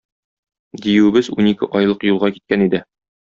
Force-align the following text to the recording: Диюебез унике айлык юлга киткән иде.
Диюебез 0.85 1.29
унике 1.35 1.69
айлык 1.81 2.05
юлга 2.11 2.31
киткән 2.39 2.65
иде. 2.69 2.81